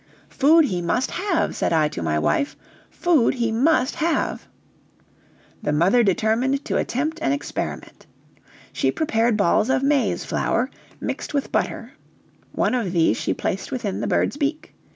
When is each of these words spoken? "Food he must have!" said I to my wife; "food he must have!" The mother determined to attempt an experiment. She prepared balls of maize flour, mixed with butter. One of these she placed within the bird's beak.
"Food 0.31 0.65
he 0.65 0.81
must 0.81 1.11
have!" 1.11 1.55
said 1.55 1.71
I 1.71 1.87
to 1.89 2.01
my 2.01 2.17
wife; 2.17 2.55
"food 2.89 3.35
he 3.35 3.51
must 3.51 3.93
have!" 3.97 4.47
The 5.61 5.71
mother 5.71 6.01
determined 6.01 6.65
to 6.65 6.77
attempt 6.77 7.19
an 7.21 7.31
experiment. 7.31 8.07
She 8.73 8.91
prepared 8.91 9.37
balls 9.37 9.69
of 9.69 9.83
maize 9.83 10.25
flour, 10.25 10.71
mixed 10.99 11.35
with 11.35 11.51
butter. 11.51 11.91
One 12.51 12.73
of 12.73 12.93
these 12.93 13.15
she 13.15 13.35
placed 13.35 13.71
within 13.71 13.99
the 14.01 14.07
bird's 14.07 14.37
beak. 14.37 14.73